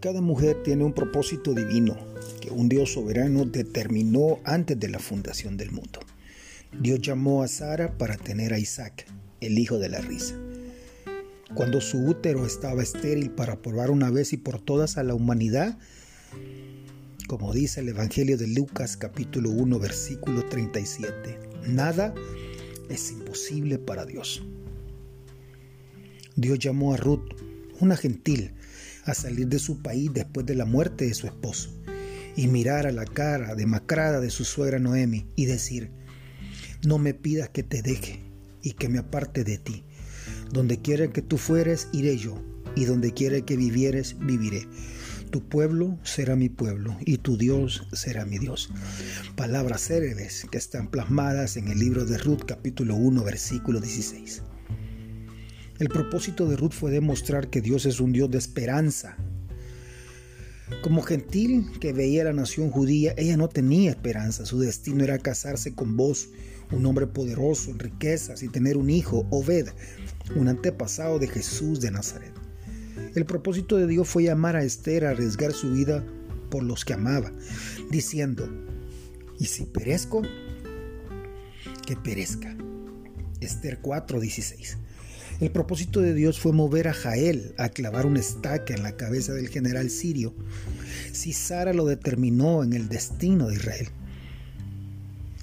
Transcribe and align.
Cada 0.00 0.20
mujer 0.20 0.62
tiene 0.62 0.84
un 0.84 0.92
propósito 0.92 1.54
divino 1.54 1.96
que 2.40 2.50
un 2.50 2.68
Dios 2.68 2.92
soberano 2.92 3.44
determinó 3.44 4.38
antes 4.44 4.78
de 4.78 4.88
la 4.88 5.00
fundación 5.00 5.56
del 5.56 5.72
mundo. 5.72 5.98
Dios 6.80 7.00
llamó 7.00 7.42
a 7.42 7.48
Sara 7.48 7.98
para 7.98 8.16
tener 8.16 8.52
a 8.52 8.60
Isaac, 8.60 9.06
el 9.40 9.58
hijo 9.58 9.78
de 9.78 9.88
la 9.88 10.00
risa. 10.00 10.36
Cuando 11.52 11.80
su 11.80 11.98
útero 11.98 12.46
estaba 12.46 12.82
estéril 12.82 13.32
para 13.32 13.60
probar 13.60 13.90
una 13.90 14.08
vez 14.10 14.32
y 14.32 14.36
por 14.36 14.60
todas 14.60 14.98
a 14.98 15.02
la 15.02 15.14
humanidad, 15.14 15.76
como 17.26 17.52
dice 17.52 17.80
el 17.80 17.88
Evangelio 17.88 18.38
de 18.38 18.46
Lucas 18.46 18.96
capítulo 18.96 19.50
1 19.50 19.80
versículo 19.80 20.44
37, 20.44 21.40
nada 21.66 22.14
es 22.88 23.10
imposible 23.10 23.78
para 23.78 24.06
Dios. 24.06 24.44
Dios 26.36 26.60
llamó 26.60 26.94
a 26.94 26.96
Ruth, 26.98 27.34
una 27.80 27.96
gentil, 27.96 28.52
a 29.08 29.14
salir 29.14 29.48
de 29.48 29.58
su 29.58 29.82
país 29.82 30.10
después 30.12 30.46
de 30.46 30.54
la 30.54 30.64
muerte 30.64 31.06
de 31.06 31.14
su 31.14 31.26
esposo 31.26 31.70
y 32.36 32.46
mirar 32.46 32.86
a 32.86 32.92
la 32.92 33.04
cara 33.04 33.54
demacrada 33.54 34.20
de 34.20 34.30
su 34.30 34.44
suegra 34.44 34.78
Noemi 34.78 35.26
y 35.34 35.46
decir, 35.46 35.90
no 36.86 36.98
me 36.98 37.14
pidas 37.14 37.48
que 37.48 37.62
te 37.62 37.82
deje 37.82 38.22
y 38.62 38.72
que 38.72 38.88
me 38.88 38.98
aparte 38.98 39.44
de 39.44 39.58
ti. 39.58 39.84
Donde 40.52 40.80
quiera 40.80 41.08
que 41.08 41.22
tú 41.22 41.36
fueres, 41.36 41.88
iré 41.92 42.16
yo, 42.16 42.40
y 42.76 42.84
donde 42.84 43.12
quiera 43.12 43.40
que 43.40 43.56
vivieres, 43.56 44.16
viviré. 44.20 44.68
Tu 45.30 45.46
pueblo 45.46 45.98
será 46.04 46.36
mi 46.36 46.48
pueblo 46.48 46.96
y 47.00 47.18
tu 47.18 47.36
Dios 47.36 47.86
será 47.92 48.24
mi 48.24 48.38
Dios. 48.38 48.70
Palabras 49.36 49.82
célebres 49.88 50.46
que 50.50 50.58
están 50.58 50.90
plasmadas 50.90 51.56
en 51.56 51.68
el 51.68 51.78
libro 51.78 52.06
de 52.06 52.18
Ruth 52.18 52.44
capítulo 52.46 52.94
1 52.94 53.24
versículo 53.24 53.80
16. 53.80 54.42
El 55.78 55.88
propósito 55.88 56.48
de 56.48 56.56
Ruth 56.56 56.72
fue 56.72 56.90
demostrar 56.90 57.50
que 57.50 57.60
Dios 57.60 57.86
es 57.86 58.00
un 58.00 58.10
Dios 58.10 58.28
de 58.32 58.38
esperanza. 58.38 59.16
Como 60.82 61.02
gentil 61.02 61.70
que 61.80 61.92
veía 61.92 62.24
la 62.24 62.32
nación 62.32 62.70
judía, 62.70 63.14
ella 63.16 63.36
no 63.36 63.48
tenía 63.48 63.90
esperanza. 63.90 64.44
Su 64.44 64.58
destino 64.58 65.04
era 65.04 65.20
casarse 65.20 65.76
con 65.76 65.96
vos, 65.96 66.30
un 66.72 66.84
hombre 66.84 67.06
poderoso 67.06 67.70
en 67.70 67.78
riquezas, 67.78 68.42
y 68.42 68.48
tener 68.48 68.76
un 68.76 68.90
hijo, 68.90 69.28
Obed, 69.30 69.68
un 70.34 70.48
antepasado 70.48 71.20
de 71.20 71.28
Jesús 71.28 71.80
de 71.80 71.92
Nazaret. 71.92 72.32
El 73.14 73.24
propósito 73.24 73.76
de 73.76 73.86
Dios 73.86 74.08
fue 74.08 74.24
llamar 74.24 74.56
a 74.56 74.64
Esther 74.64 75.04
a 75.04 75.10
arriesgar 75.10 75.52
su 75.52 75.70
vida 75.70 76.04
por 76.50 76.64
los 76.64 76.84
que 76.84 76.94
amaba, 76.94 77.30
diciendo, 77.88 78.48
¿y 79.38 79.44
si 79.44 79.64
perezco? 79.64 80.22
Que 81.86 81.94
perezca. 81.94 82.56
Esther 83.40 83.80
4:16. 83.80 84.76
El 85.40 85.52
propósito 85.52 86.00
de 86.00 86.14
Dios 86.14 86.40
fue 86.40 86.52
mover 86.52 86.88
a 86.88 86.92
Jael 86.92 87.54
a 87.58 87.68
clavar 87.68 88.06
una 88.06 88.18
estaca 88.18 88.74
en 88.74 88.82
la 88.82 88.96
cabeza 88.96 89.32
del 89.34 89.48
general 89.48 89.88
sirio, 89.88 90.34
si 91.12 91.32
Sara 91.32 91.72
lo 91.72 91.86
determinó 91.86 92.64
en 92.64 92.72
el 92.72 92.88
destino 92.88 93.46
de 93.46 93.54
Israel. 93.54 93.88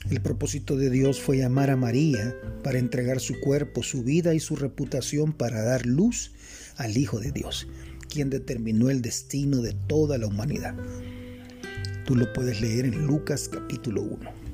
El 0.09 0.19
propósito 0.19 0.75
de 0.75 0.89
Dios 0.89 1.21
fue 1.21 1.37
llamar 1.37 1.69
a 1.69 1.77
María 1.77 2.35
para 2.61 2.77
entregar 2.77 3.21
su 3.21 3.39
cuerpo, 3.39 3.83
su 3.83 4.03
vida 4.03 4.33
y 4.33 4.41
su 4.41 4.57
reputación 4.57 5.31
para 5.31 5.63
dar 5.63 5.85
luz 5.85 6.31
al 6.75 6.97
Hijo 6.97 7.21
de 7.21 7.31
Dios, 7.31 7.65
quien 8.09 8.29
determinó 8.29 8.89
el 8.89 9.01
destino 9.01 9.61
de 9.61 9.73
toda 9.87 10.17
la 10.17 10.27
humanidad. 10.27 10.75
Tú 12.05 12.17
lo 12.17 12.33
puedes 12.33 12.59
leer 12.59 12.83
en 12.83 13.07
Lucas 13.07 13.49
capítulo 13.49 14.01
1. 14.01 14.44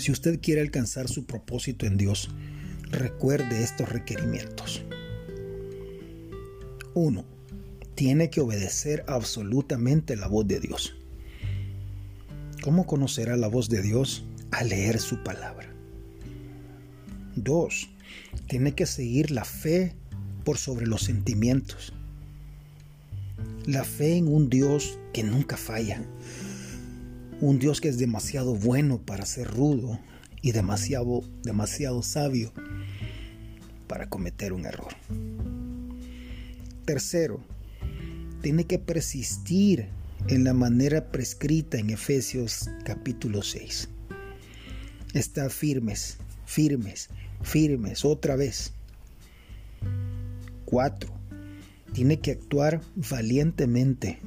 Si 0.00 0.10
usted 0.10 0.40
quiere 0.40 0.62
alcanzar 0.62 1.08
su 1.08 1.26
propósito 1.26 1.84
en 1.84 1.98
Dios, 1.98 2.30
recuerde 2.90 3.62
estos 3.62 3.86
requerimientos. 3.86 4.82
1. 6.94 7.22
Tiene 7.96 8.30
que 8.30 8.40
obedecer 8.40 9.04
absolutamente 9.08 10.16
la 10.16 10.26
voz 10.26 10.48
de 10.48 10.58
Dios. 10.58 10.96
¿Cómo 12.62 12.86
conocerá 12.86 13.36
la 13.36 13.48
voz 13.48 13.68
de 13.68 13.82
Dios? 13.82 14.24
A 14.52 14.64
leer 14.64 15.00
su 15.00 15.22
palabra. 15.22 15.70
2. 17.36 17.90
Tiene 18.46 18.74
que 18.74 18.86
seguir 18.86 19.30
la 19.30 19.44
fe 19.44 19.94
por 20.46 20.56
sobre 20.56 20.86
los 20.86 21.02
sentimientos. 21.02 21.92
La 23.66 23.84
fe 23.84 24.16
en 24.16 24.28
un 24.28 24.48
Dios 24.48 24.98
que 25.12 25.24
nunca 25.24 25.58
falla, 25.58 26.02
un 27.40 27.58
Dios 27.58 27.80
que 27.80 27.88
es 27.88 27.98
demasiado 27.98 28.54
bueno 28.54 28.98
para 28.98 29.24
ser 29.24 29.48
rudo 29.48 29.98
y 30.42 30.52
demasiado, 30.52 31.22
demasiado 31.42 32.02
sabio 32.02 32.52
para 33.86 34.08
cometer 34.08 34.52
un 34.52 34.66
error. 34.66 34.92
Tercero, 36.84 37.40
tiene 38.42 38.64
que 38.64 38.78
persistir 38.78 39.88
en 40.28 40.44
la 40.44 40.52
manera 40.52 41.10
prescrita 41.10 41.78
en 41.78 41.90
Efesios 41.90 42.68
capítulo 42.84 43.42
6. 43.42 43.88
Está 45.14 45.48
firmes, 45.50 46.18
firmes, 46.44 47.08
firmes, 47.42 48.04
otra 48.04 48.36
vez. 48.36 48.72
Cuatro, 50.66 51.12
tiene 51.92 52.20
que 52.20 52.32
actuar 52.32 52.80
valientemente 52.94 54.18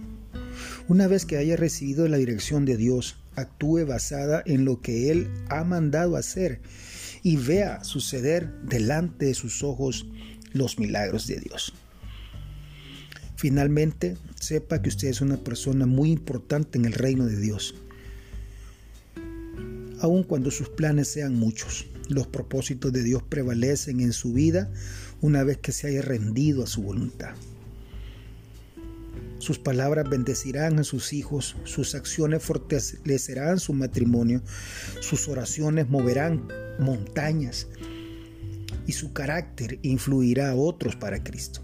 una 0.87 1.07
vez 1.07 1.25
que 1.25 1.37
haya 1.37 1.55
recibido 1.55 2.07
la 2.07 2.17
dirección 2.17 2.65
de 2.65 2.77
Dios, 2.77 3.17
actúe 3.35 3.85
basada 3.85 4.43
en 4.45 4.65
lo 4.65 4.81
que 4.81 5.11
Él 5.11 5.29
ha 5.49 5.63
mandado 5.63 6.17
hacer 6.17 6.61
y 7.23 7.37
vea 7.37 7.83
suceder 7.83 8.51
delante 8.63 9.25
de 9.25 9.33
sus 9.33 9.63
ojos 9.63 10.05
los 10.51 10.79
milagros 10.79 11.27
de 11.27 11.39
Dios. 11.39 11.73
Finalmente, 13.35 14.17
sepa 14.39 14.81
que 14.81 14.89
usted 14.89 15.07
es 15.07 15.21
una 15.21 15.37
persona 15.37 15.85
muy 15.85 16.11
importante 16.11 16.77
en 16.77 16.85
el 16.85 16.93
reino 16.93 17.25
de 17.25 17.39
Dios. 17.39 17.75
Aun 19.99 20.23
cuando 20.23 20.51
sus 20.51 20.69
planes 20.69 21.07
sean 21.07 21.35
muchos, 21.35 21.87
los 22.09 22.27
propósitos 22.27 22.91
de 22.91 23.03
Dios 23.03 23.23
prevalecen 23.23 24.01
en 24.01 24.11
su 24.11 24.33
vida 24.33 24.69
una 25.21 25.43
vez 25.43 25.57
que 25.57 25.71
se 25.71 25.87
haya 25.87 26.01
rendido 26.01 26.63
a 26.63 26.67
su 26.67 26.81
voluntad. 26.83 27.35
Sus 29.39 29.59
palabras 29.59 30.09
bendecirán 30.09 30.79
a 30.79 30.83
sus 30.83 31.11
hijos, 31.11 31.55
sus 31.65 31.95
acciones 31.95 32.41
fortalecerán 32.43 33.59
su 33.59 33.73
matrimonio, 33.73 34.41
sus 35.01 35.27
oraciones 35.27 35.89
moverán 35.89 36.47
montañas 36.79 37.67
y 38.87 38.93
su 38.93 39.13
carácter 39.13 39.79
influirá 39.81 40.51
a 40.51 40.55
otros 40.55 40.95
para 40.95 41.23
Cristo. 41.23 41.61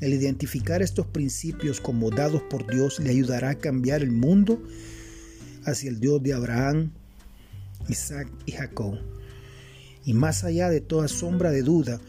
El 0.00 0.12
identificar 0.14 0.82
estos 0.82 1.06
principios 1.06 1.80
como 1.80 2.10
dados 2.10 2.42
por 2.50 2.66
Dios 2.66 2.98
le 3.00 3.10
ayudará 3.10 3.50
a 3.50 3.58
cambiar 3.58 4.02
el 4.02 4.10
mundo 4.10 4.62
hacia 5.64 5.90
el 5.90 6.00
Dios 6.00 6.22
de 6.22 6.32
Abraham, 6.32 6.90
Isaac 7.88 8.28
y 8.46 8.52
Jacob 8.52 8.98
y 10.04 10.14
más 10.14 10.44
allá 10.44 10.70
de 10.70 10.80
toda 10.80 11.08
sombra 11.08 11.50
de 11.50 11.62
duda, 11.62 12.00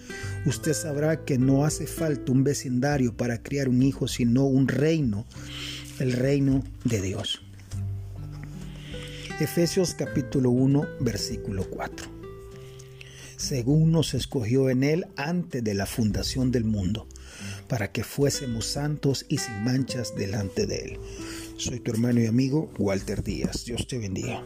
usted 0.46 0.74
sabrá 0.74 1.26
que 1.26 1.38
no 1.38 1.66
hace 1.66 1.88
falta 1.88 2.32
un 2.32 2.44
vecindario 2.44 3.16
para 3.16 3.42
criar 3.42 3.70
un 3.70 3.84
hijo, 3.84 4.08
sino 4.08 4.46
un 4.46 4.68
reino, 4.68 5.26
el 6.00 6.14
reino 6.14 6.64
de 6.84 7.02
Dios. 7.02 7.42
Efesios 9.40 9.96
capítulo 9.96 10.52
1, 10.52 10.88
versículo 11.00 11.68
4. 11.70 12.08
Según 13.38 13.92
nos 13.92 14.14
escogió 14.14 14.70
en 14.70 14.84
Él 14.84 15.08
antes 15.16 15.64
de 15.64 15.74
la 15.74 15.88
fundación 15.88 16.52
del 16.52 16.64
mundo, 16.64 17.08
para 17.68 17.92
que 17.92 18.04
fuésemos 18.04 18.68
santos 18.68 19.26
y 19.30 19.40
sin 19.40 19.64
manchas 19.64 20.16
delante 20.16 20.68
de 20.68 20.78
Él. 20.78 21.00
Soy 21.58 21.80
tu 21.80 21.92
hermano 21.92 22.22
y 22.22 22.28
amigo 22.28 22.72
Walter 22.78 23.24
Díaz. 23.24 23.66
Dios 23.66 23.88
te 23.88 23.98
bendiga. 23.98 24.44